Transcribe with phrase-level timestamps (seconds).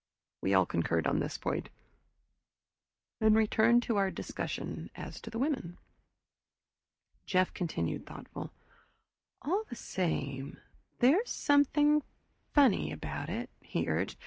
[0.41, 1.69] We all concurred on this point,
[3.19, 5.77] and returned to our discussion as to the women.
[7.27, 8.51] Jeff continued thoughtful.
[9.43, 10.57] "All the same,
[10.97, 12.01] there's something
[12.51, 14.17] funny about it," he urged.